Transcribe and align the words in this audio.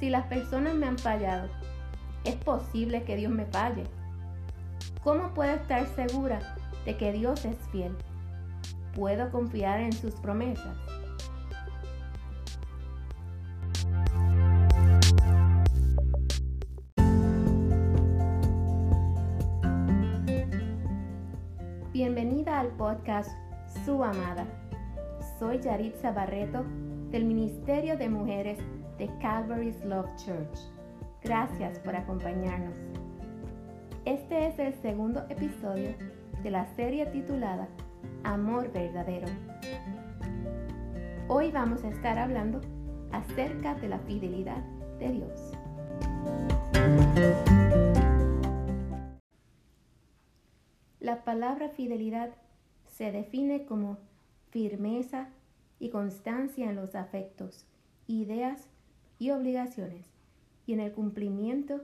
Si 0.00 0.08
las 0.08 0.24
personas 0.28 0.74
me 0.76 0.86
han 0.86 0.96
fallado, 0.96 1.50
¿es 2.24 2.34
posible 2.36 3.02
que 3.02 3.16
Dios 3.16 3.30
me 3.30 3.44
falle? 3.44 3.84
¿Cómo 5.04 5.34
puedo 5.34 5.52
estar 5.52 5.86
segura 5.88 6.56
de 6.86 6.96
que 6.96 7.12
Dios 7.12 7.44
es 7.44 7.58
fiel? 7.70 7.94
¿Puedo 8.94 9.30
confiar 9.30 9.78
en 9.80 9.92
sus 9.92 10.14
promesas? 10.14 10.74
Bienvenida 21.92 22.58
al 22.58 22.68
podcast 22.68 23.30
Su 23.84 24.02
Amada. 24.02 24.46
Soy 25.38 25.60
Yaritza 25.60 26.10
Barreto 26.12 26.64
del 27.10 27.26
Ministerio 27.26 27.98
de 27.98 28.08
Mujeres 28.08 28.58
de 29.00 29.08
Calvary's 29.18 29.82
Love 29.82 30.14
Church. 30.16 30.58
Gracias 31.22 31.78
por 31.78 31.96
acompañarnos. 31.96 32.76
Este 34.04 34.46
es 34.46 34.58
el 34.58 34.74
segundo 34.82 35.24
episodio 35.30 35.94
de 36.42 36.50
la 36.50 36.66
serie 36.76 37.06
titulada 37.06 37.66
Amor 38.24 38.70
Verdadero. 38.70 39.26
Hoy 41.28 41.50
vamos 41.50 41.82
a 41.82 41.88
estar 41.88 42.18
hablando 42.18 42.60
acerca 43.10 43.74
de 43.76 43.88
la 43.88 44.00
fidelidad 44.00 44.62
de 44.98 45.12
Dios. 45.12 45.52
La 51.00 51.24
palabra 51.24 51.70
fidelidad 51.70 52.34
se 52.84 53.12
define 53.12 53.64
como 53.64 53.96
firmeza 54.50 55.30
y 55.78 55.88
constancia 55.88 56.68
en 56.68 56.76
los 56.76 56.94
afectos, 56.94 57.66
ideas 58.06 58.69
y 59.20 59.30
obligaciones 59.30 60.06
y 60.66 60.72
en 60.72 60.80
el 60.80 60.92
cumplimiento 60.92 61.82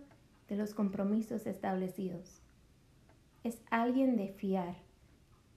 de 0.48 0.56
los 0.56 0.74
compromisos 0.74 1.46
establecidos. 1.46 2.40
Es 3.44 3.60
alguien 3.70 4.16
de 4.16 4.28
fiar, 4.28 4.74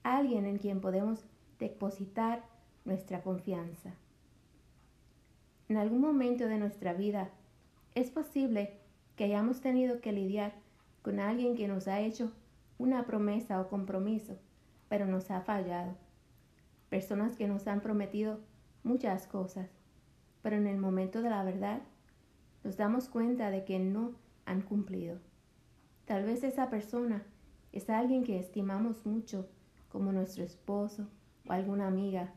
alguien 0.04 0.46
en 0.46 0.58
quien 0.58 0.80
podemos 0.80 1.24
depositar 1.58 2.44
nuestra 2.84 3.22
confianza. 3.22 3.94
En 5.68 5.78
algún 5.78 6.00
momento 6.00 6.46
de 6.46 6.58
nuestra 6.58 6.92
vida 6.92 7.30
es 7.94 8.10
posible 8.10 8.74
que 9.16 9.24
hayamos 9.24 9.60
tenido 9.60 10.00
que 10.00 10.12
lidiar 10.12 10.52
con 11.02 11.18
alguien 11.18 11.56
que 11.56 11.66
nos 11.66 11.88
ha 11.88 12.00
hecho 12.00 12.30
una 12.78 13.06
promesa 13.06 13.60
o 13.60 13.68
compromiso, 13.68 14.36
pero 14.88 15.06
nos 15.06 15.30
ha 15.30 15.40
fallado. 15.40 15.94
Personas 16.90 17.36
que 17.36 17.48
nos 17.48 17.66
han 17.66 17.80
prometido 17.80 18.38
muchas 18.82 19.26
cosas, 19.26 19.79
pero 20.42 20.56
en 20.56 20.66
el 20.66 20.78
momento 20.78 21.22
de 21.22 21.30
la 21.30 21.44
verdad 21.44 21.80
nos 22.64 22.76
damos 22.76 23.08
cuenta 23.08 23.50
de 23.50 23.64
que 23.64 23.78
no 23.78 24.12
han 24.44 24.62
cumplido. 24.62 25.18
Tal 26.04 26.24
vez 26.24 26.42
esa 26.44 26.70
persona 26.70 27.22
es 27.72 27.88
alguien 27.88 28.24
que 28.24 28.38
estimamos 28.38 29.06
mucho, 29.06 29.48
como 29.88 30.12
nuestro 30.12 30.44
esposo 30.44 31.08
o 31.46 31.52
alguna 31.52 31.86
amiga, 31.86 32.32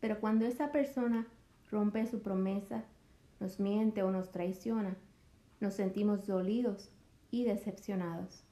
pero 0.00 0.18
cuando 0.20 0.44
esa 0.46 0.72
persona 0.72 1.28
rompe 1.70 2.06
su 2.06 2.22
promesa, 2.22 2.84
nos 3.38 3.60
miente 3.60 4.02
o 4.02 4.10
nos 4.10 4.30
traiciona, 4.30 4.96
nos 5.60 5.74
sentimos 5.74 6.26
dolidos 6.26 6.90
y 7.30 7.44
decepcionados. 7.44 8.44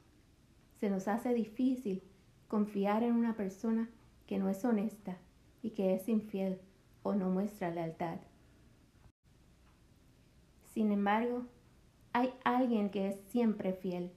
Se 0.79 0.91
nos 0.91 1.09
hace 1.09 1.35
difícil 1.35 2.03
confiar 2.47 3.03
en 3.03 3.15
una 3.15 3.35
persona 3.35 3.91
que 4.27 4.39
no 4.39 4.49
es 4.49 4.65
honesta 4.65 5.19
y 5.61 5.71
que 5.71 5.95
es 5.95 6.09
infiel 6.09 6.61
o 7.03 7.15
no 7.15 7.31
muestra 7.31 7.71
lealtad. 7.71 8.21
Sin 10.73 10.93
embargo, 10.93 11.47
hay 12.13 12.33
alguien 12.45 12.91
que 12.91 13.09
es 13.09 13.21
siempre 13.29 13.73
fiel, 13.73 14.11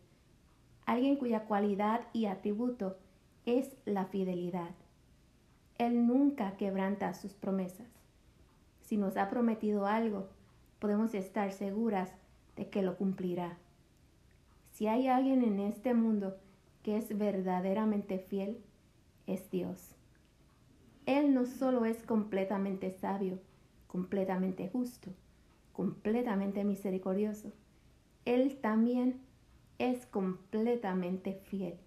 alguien 0.86 1.16
cuya 1.18 1.46
cualidad 1.46 2.08
y 2.14 2.26
atributo 2.26 2.98
es 3.46 3.76
la 3.86 4.06
fidelidad. 4.06 4.72
Él 5.78 6.08
nunca 6.08 6.56
quebranta 6.58 7.14
sus 7.14 7.34
promesas. 7.34 7.88
Si 8.82 8.98
nos 8.98 9.18
ha 9.18 9.30
prometido 9.30 9.88
algo, 9.88 10.28
podemos 10.80 11.14
estar 11.14 11.52
seguras 11.52 12.12
de 12.56 12.70
que 12.70 12.84
lo 12.84 12.98
cumplirá. 12.98 13.58
Si 14.72 14.88
hay 14.88 15.08
alguien 15.08 15.44
en 15.44 15.60
este 15.60 15.94
mundo 15.94 16.38
que 16.84 16.98
es 16.98 17.18
verdaderamente 17.18 18.20
fiel, 18.20 18.60
es 19.26 19.50
Dios. 19.50 19.96
Él 21.06 21.34
no 21.34 21.46
solo 21.46 21.86
es 21.86 22.04
completamente 22.04 22.92
sabio, 22.92 23.40
completamente 23.88 24.70
justo, 24.70 25.10
completamente 25.74 26.64
misericordioso, 26.64 27.52
Él 28.26 28.58
también 28.62 29.20
es 29.80 30.06
completamente 30.06 31.34
fiel. 31.34 31.78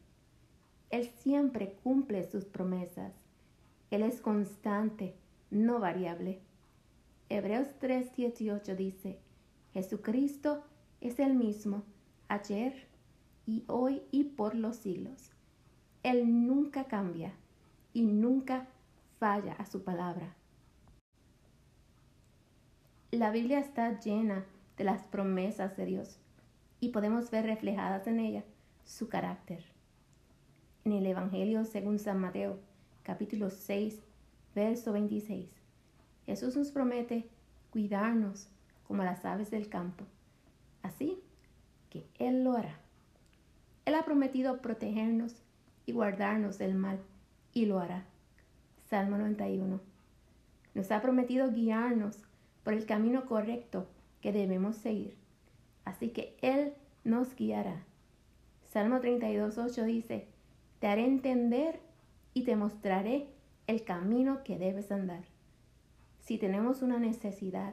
Él 0.90 1.06
siempre 1.06 1.72
cumple 1.82 2.22
sus 2.24 2.44
promesas. 2.44 3.14
Él 3.90 4.02
es 4.02 4.20
constante, 4.20 5.14
no 5.50 5.80
variable. 5.80 6.40
Hebreos 7.28 7.68
3:18 7.80 8.76
dice, 8.76 9.18
Jesucristo 9.72 10.62
es 11.00 11.18
el 11.18 11.34
mismo 11.34 11.82
ayer 12.28 12.86
y 13.46 13.64
hoy 13.66 14.02
y 14.10 14.24
por 14.24 14.54
los 14.54 14.76
siglos. 14.76 15.32
Él 16.02 16.46
nunca 16.46 16.84
cambia 16.84 17.32
y 17.92 18.02
nunca 18.06 18.68
falla 19.18 19.54
a 19.54 19.66
su 19.66 19.82
palabra. 19.82 20.35
La 23.12 23.30
Biblia 23.30 23.60
está 23.60 24.00
llena 24.00 24.44
de 24.76 24.82
las 24.82 25.04
promesas 25.04 25.76
de 25.76 25.86
Dios 25.86 26.18
y 26.80 26.88
podemos 26.88 27.30
ver 27.30 27.46
reflejadas 27.46 28.08
en 28.08 28.18
ella 28.18 28.42
su 28.84 29.08
carácter. 29.08 29.64
En 30.84 30.90
el 30.90 31.06
Evangelio 31.06 31.64
según 31.64 32.00
San 32.00 32.18
Mateo, 32.18 32.58
capítulo 33.04 33.50
6, 33.50 34.02
verso 34.56 34.92
26, 34.92 35.48
Jesús 36.26 36.56
nos 36.56 36.72
promete 36.72 37.28
cuidarnos 37.70 38.48
como 38.88 39.04
las 39.04 39.24
aves 39.24 39.52
del 39.52 39.68
campo, 39.68 40.04
así 40.82 41.22
que 41.90 42.08
Él 42.18 42.42
lo 42.42 42.54
hará. 42.54 42.80
Él 43.84 43.94
ha 43.94 44.04
prometido 44.04 44.60
protegernos 44.60 45.44
y 45.86 45.92
guardarnos 45.92 46.58
del 46.58 46.74
mal 46.74 46.98
y 47.52 47.66
lo 47.66 47.78
hará. 47.78 48.04
Salmo 48.90 49.16
91. 49.16 49.80
Nos 50.74 50.90
ha 50.90 51.00
prometido 51.00 51.52
guiarnos 51.52 52.25
por 52.66 52.74
el 52.74 52.84
camino 52.84 53.26
correcto 53.26 53.86
que 54.20 54.32
debemos 54.32 54.74
seguir. 54.74 55.16
Así 55.84 56.08
que 56.08 56.36
Él 56.42 56.72
nos 57.04 57.36
guiará. 57.36 57.84
Salmo 58.64 58.96
32.8 58.96 59.84
dice, 59.84 60.26
te 60.80 60.88
haré 60.88 61.04
entender 61.04 61.78
y 62.34 62.42
te 62.42 62.56
mostraré 62.56 63.28
el 63.68 63.84
camino 63.84 64.42
que 64.42 64.58
debes 64.58 64.90
andar. 64.90 65.22
Si 66.18 66.38
tenemos 66.38 66.82
una 66.82 66.98
necesidad, 66.98 67.72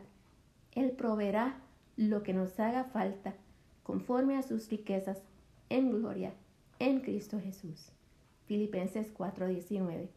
Él 0.73 0.91
proveerá 0.91 1.59
lo 1.97 2.21
que 2.21 2.35
nos 2.35 2.59
haga 2.59 2.83
falta 2.83 3.33
conforme 3.81 4.37
a 4.37 4.43
sus 4.43 4.69
riquezas 4.69 5.23
en 5.69 5.89
gloria 5.89 6.35
en 6.77 6.99
Cristo 6.99 7.39
Jesús. 7.41 7.91
Filipenses 8.45 9.11
4:19. 9.11 10.09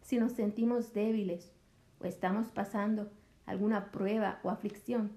Si 0.00 0.18
nos 0.18 0.32
sentimos 0.32 0.92
débiles 0.92 1.52
o 2.00 2.06
estamos 2.06 2.48
pasando 2.48 3.12
alguna 3.50 3.90
prueba 3.90 4.40
o 4.42 4.50
aflicción, 4.50 5.12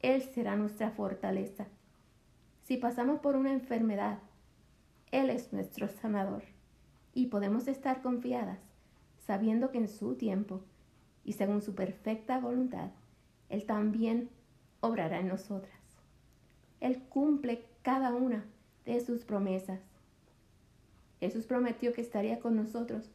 Él 0.00 0.22
será 0.22 0.56
nuestra 0.56 0.90
fortaleza. 0.90 1.66
Si 2.62 2.76
pasamos 2.76 3.20
por 3.20 3.36
una 3.36 3.52
enfermedad, 3.52 4.18
Él 5.10 5.30
es 5.30 5.52
nuestro 5.52 5.88
sanador 5.88 6.44
y 7.12 7.26
podemos 7.26 7.68
estar 7.68 8.00
confiadas 8.02 8.58
sabiendo 9.26 9.70
que 9.70 9.78
en 9.78 9.88
su 9.88 10.14
tiempo 10.14 10.62
y 11.24 11.34
según 11.34 11.62
su 11.62 11.74
perfecta 11.74 12.38
voluntad, 12.38 12.90
Él 13.48 13.66
también 13.66 14.30
obrará 14.80 15.20
en 15.20 15.28
nosotras. 15.28 15.80
Él 16.80 17.02
cumple 17.08 17.66
cada 17.82 18.14
una 18.14 18.44
de 18.84 19.00
sus 19.00 19.24
promesas. 19.24 19.80
Jesús 21.20 21.46
prometió 21.46 21.92
que 21.92 22.00
estaría 22.00 22.40
con 22.40 22.56
nosotros 22.56 23.10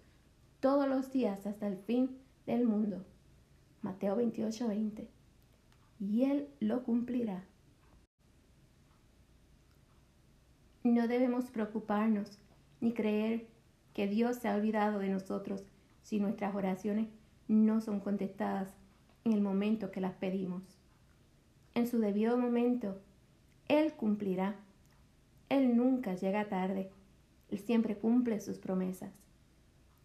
todos 0.62 0.88
los 0.88 1.12
días 1.12 1.45
hasta 1.45 1.68
el 1.68 1.77
fin 1.77 2.18
del 2.45 2.63
mundo. 2.65 3.03
Mateo 3.88 4.18
28, 4.18 4.68
20. 4.68 5.07
Y 6.01 6.24
Él 6.25 6.50
lo 6.60 6.84
cumplirá. 6.84 7.45
No 10.84 11.07
debemos 11.07 11.45
preocuparnos 11.51 12.38
ni 12.81 12.94
creer 12.94 13.48
que 13.94 14.07
Dios 14.07 14.36
se 14.38 14.50
ha 14.50 14.56
olvidado 14.56 15.00
de 15.00 15.07
nosotros 15.07 15.63
si 16.04 16.19
nuestras 16.19 16.54
oraciones 16.54 17.07
no 17.48 17.80
son 17.80 18.01
contestadas 18.01 18.74
en 19.24 19.31
el 19.31 19.39
momento 19.39 19.89
que 19.89 20.01
las 20.01 20.16
pedimos. 20.16 20.63
En 21.74 21.88
su 21.88 22.00
debido 22.00 22.38
momento, 22.38 23.00
Él 23.69 23.94
cumplirá. 23.94 24.57
Él 25.48 25.78
nunca 25.78 26.13
llega 26.13 26.50
tarde. 26.50 26.92
Él 27.48 27.60
siempre 27.60 27.98
cumple 27.98 28.42
sus 28.42 28.60
promesas. 28.60 29.13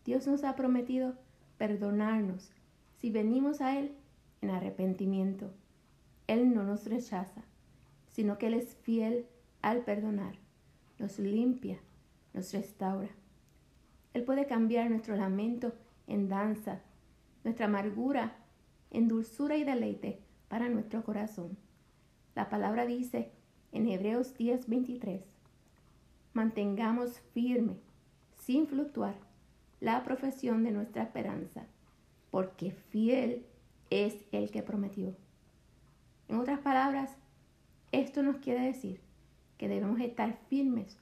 Dios 0.05 0.29
nos 0.29 0.45
ha 0.45 0.55
prometido 0.55 1.17
perdonarnos 1.59 2.53
si 3.03 3.11
venimos 3.11 3.61
a 3.61 3.77
Él 3.77 3.97
en 4.43 4.51
arrepentimiento. 4.51 5.53
Él 6.29 6.55
no 6.55 6.63
nos 6.63 6.87
rechaza, 6.87 7.43
sino 8.07 8.39
que 8.39 8.47
Él 8.47 8.55
es 8.55 8.77
fiel 8.77 9.27
al 9.61 9.83
perdonar, 9.83 10.37
nos 11.01 11.19
limpia, 11.19 11.81
nos 12.33 12.53
restaura. 12.53 13.11
Él 14.15 14.23
puede 14.23 14.47
cambiar 14.47 14.89
nuestro 14.89 15.17
lamento 15.17 15.73
en 16.07 16.29
danza, 16.29 16.81
nuestra 17.43 17.67
amargura 17.67 18.37
en 18.93 19.09
dulzura 19.09 19.57
y 19.57 19.65
deleite 19.65 20.21
para 20.47 20.69
nuestro 20.69 21.03
corazón. 21.03 21.59
La 22.37 22.49
palabra 22.51 22.87
dice 22.87 23.33
en 23.73 23.89
Hebreos 23.89 24.39
10:23, 24.39 25.25
mantengamos 26.35 27.19
firme, 27.35 27.81
sin 28.37 28.69
fluctuar, 28.69 29.17
la 29.81 30.05
profesión 30.05 30.63
de 30.63 30.71
nuestra 30.71 31.03
esperanza, 31.03 31.67
porque 32.33 32.73
fiel 32.73 33.45
es 33.91 34.25
el 34.33 34.51
que 34.51 34.63
prometió. 34.63 35.15
En 36.29 36.41
otras 36.41 36.61
palabras, 36.61 37.15
esto 37.93 38.23
nos 38.23 38.39
quiere 38.39 38.63
decir 38.63 39.03
que 39.59 39.69
debemos 39.69 40.01
estar 40.01 40.39
firmes 40.49 40.97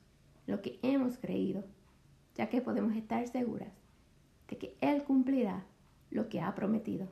en 0.45 0.57
lo 0.57 0.61
que 0.61 0.81
hemos 0.83 1.19
creído, 1.19 1.65
ya 2.35 2.49
que 2.49 2.61
podemos 2.61 2.97
estar 2.97 3.27
seguras 3.29 3.73
de 4.49 4.59
que 4.59 4.77
Él 4.81 5.05
cumplirá 5.05 5.65
lo 6.11 6.29
que 6.29 6.41
ha 6.41 6.53
prometido. 6.57 7.09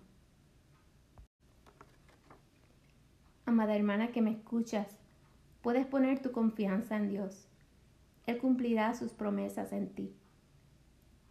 Amada 3.47 3.76
hermana 3.76 4.11
que 4.11 4.20
me 4.20 4.32
escuchas, 4.32 4.99
puedes 5.62 5.87
poner 5.87 6.20
tu 6.20 6.32
confianza 6.32 6.97
en 6.97 7.09
Dios. 7.09 7.47
Él 8.26 8.38
cumplirá 8.38 8.94
sus 8.94 9.12
promesas 9.12 9.73
en 9.73 9.91
ti. 9.91 10.12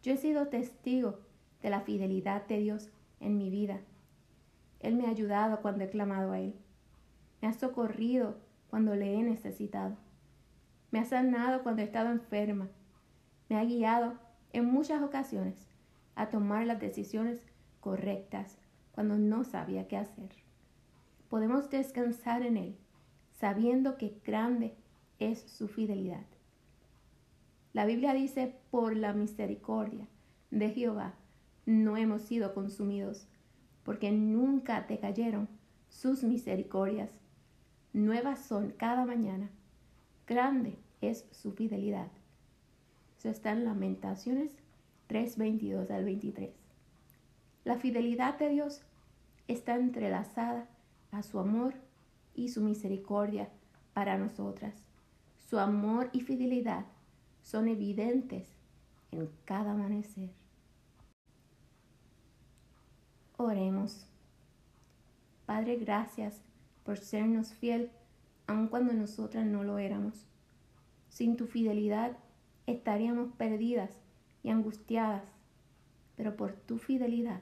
Yo 0.03 0.13
he 0.13 0.17
sido 0.17 0.47
testigo 0.47 1.26
de 1.61 1.69
la 1.69 1.81
fidelidad 1.81 2.45
de 2.47 2.59
Dios 2.59 2.89
en 3.19 3.37
mi 3.37 3.49
vida. 3.49 3.79
Él 4.79 4.95
me 4.95 5.05
ha 5.05 5.09
ayudado 5.09 5.61
cuando 5.61 5.83
he 5.83 5.89
clamado 5.89 6.31
a 6.31 6.39
Él. 6.39 6.55
Me 7.41 7.47
ha 7.47 7.53
socorrido 7.53 8.37
cuando 8.69 8.95
le 8.95 9.15
he 9.15 9.23
necesitado. 9.23 9.95
Me 10.91 10.99
ha 10.99 11.05
sanado 11.05 11.63
cuando 11.63 11.81
he 11.81 11.85
estado 11.85 12.11
enferma. 12.11 12.69
Me 13.49 13.57
ha 13.57 13.63
guiado 13.65 14.13
en 14.53 14.65
muchas 14.65 15.01
ocasiones 15.01 15.67
a 16.15 16.29
tomar 16.29 16.65
las 16.65 16.79
decisiones 16.79 17.39
correctas 17.79 18.57
cuando 18.91 19.17
no 19.17 19.43
sabía 19.43 19.87
qué 19.87 19.97
hacer. 19.97 20.29
Podemos 21.29 21.69
descansar 21.69 22.41
en 22.41 22.57
Él, 22.57 22.77
sabiendo 23.39 23.97
que 23.97 24.19
grande 24.25 24.75
es 25.19 25.41
su 25.41 25.67
fidelidad. 25.67 26.25
La 27.73 27.85
Biblia 27.85 28.13
dice, 28.13 28.55
por 28.71 28.95
la 28.95 29.13
misericordia 29.13 30.07
de 30.49 30.69
Jehová 30.71 31.13
no 31.67 31.97
hemos 31.97 32.21
sido 32.23 32.53
consumidos, 32.53 33.27
porque 33.83 34.11
nunca 34.11 34.87
te 34.87 34.97
cayeron 34.99 35.49
sus 35.89 36.23
misericordias. 36.23 37.11
Nuevas 37.93 38.39
son 38.39 38.71
cada 38.71 39.05
mañana. 39.05 39.49
Grande 40.25 40.77
es 41.01 41.25
su 41.31 41.51
fidelidad. 41.51 42.07
Eso 43.17 43.29
está 43.29 43.51
en 43.51 43.65
Lamentaciones 43.65 44.51
3, 45.07 45.37
22 45.37 45.91
al 45.91 46.05
23. 46.05 46.51
La 47.65 47.75
fidelidad 47.75 48.39
de 48.39 48.49
Dios 48.49 48.81
está 49.49 49.75
entrelazada 49.75 50.69
a 51.11 51.21
su 51.21 51.37
amor 51.37 51.73
y 52.33 52.47
su 52.49 52.61
misericordia 52.61 53.49
para 53.93 54.17
nosotras. 54.17 54.73
Su 55.49 55.59
amor 55.59 56.09
y 56.13 56.21
fidelidad 56.21 56.85
son 57.41 57.67
evidentes 57.67 58.47
en 59.11 59.29
cada 59.43 59.71
amanecer. 59.71 60.29
Oremos. 63.39 64.07
Padre, 65.45 65.75
gracias 65.75 66.41
por 66.83 66.97
sernos 66.97 67.53
fiel 67.53 67.91
aun 68.47 68.67
cuando 68.67 68.93
nosotras 68.93 69.45
no 69.45 69.63
lo 69.63 69.77
éramos. 69.77 70.25
Sin 71.09 71.37
tu 71.37 71.45
fidelidad 71.45 72.17
estaríamos 72.65 73.31
perdidas 73.33 73.91
y 74.41 74.49
angustiadas, 74.49 75.23
pero 76.15 76.35
por 76.35 76.53
tu 76.53 76.79
fidelidad 76.79 77.41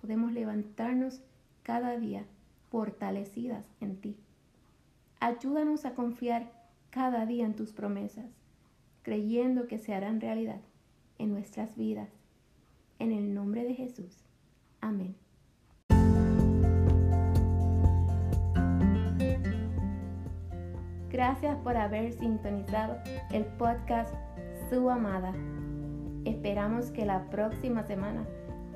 podemos 0.00 0.30
levantarnos 0.30 1.20
cada 1.64 1.98
día 1.98 2.24
fortalecidas 2.70 3.66
en 3.80 3.96
ti. 3.96 4.16
Ayúdanos 5.18 5.86
a 5.86 5.94
confiar 5.94 6.52
cada 6.90 7.26
día 7.26 7.46
en 7.46 7.56
tus 7.56 7.72
promesas, 7.72 8.30
creyendo 9.02 9.66
que 9.66 9.78
se 9.78 9.92
harán 9.92 10.20
realidad 10.20 10.60
en 11.18 11.32
nuestras 11.32 11.76
vidas. 11.76 12.10
En 13.00 13.10
el 13.10 13.34
nombre 13.34 13.64
de 13.64 13.74
Jesús. 13.74 14.25
Amén. 14.86 15.16
Gracias 21.10 21.56
por 21.64 21.76
haber 21.76 22.12
sintonizado 22.12 22.96
el 23.32 23.44
podcast 23.58 24.14
Su 24.70 24.88
Amada. 24.88 25.32
Esperamos 26.24 26.90
que 26.92 27.04
la 27.04 27.24
próxima 27.30 27.82
semana 27.82 28.24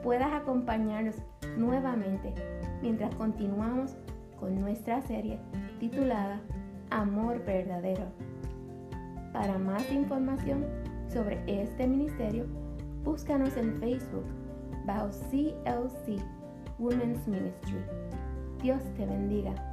puedas 0.02 0.32
acompañarnos 0.32 1.14
nuevamente 1.56 2.34
mientras 2.82 3.14
continuamos 3.14 3.96
con 4.40 4.60
nuestra 4.60 5.02
serie 5.02 5.38
titulada 5.78 6.40
Amor 6.90 7.44
Verdadero. 7.44 8.06
Para 9.32 9.58
más 9.58 9.88
información 9.92 10.66
sobre 11.08 11.40
este 11.46 11.86
ministerio, 11.86 12.46
búscanos 13.04 13.56
en 13.56 13.78
Facebook 13.78 14.39
CLC 14.98 16.20
Women's 16.78 17.26
Ministry. 17.26 17.84
Dios 18.62 18.82
te 18.96 19.06
bendiga. 19.06 19.69